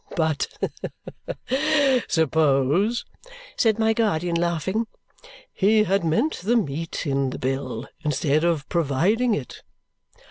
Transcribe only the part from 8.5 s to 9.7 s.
providing it?"